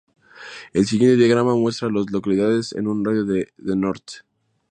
El 0.73 0.87
siguiente 0.87 1.15
diagrama 1.15 1.53
muestra 1.53 1.87
a 1.87 1.91
las 1.91 2.09
localidades 2.11 2.73
en 2.73 2.87
un 2.87 3.05
radio 3.05 3.23
de 3.23 3.53
de 3.59 3.75
North. 3.75 4.23